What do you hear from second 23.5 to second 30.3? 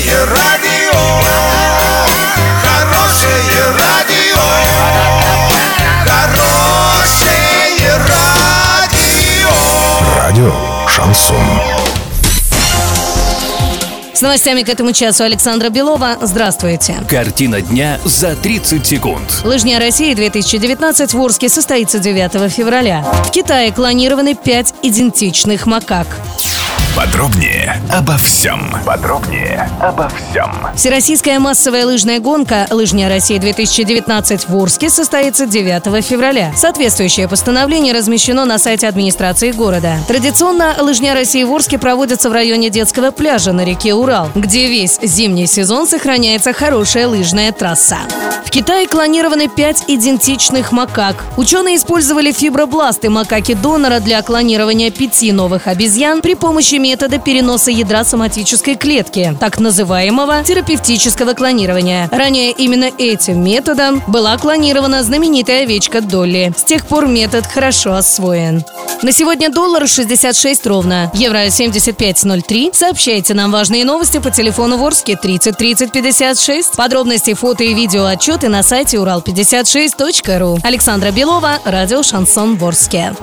клонированы пять идентичных макак. Подробнее обо всем. Подробнее обо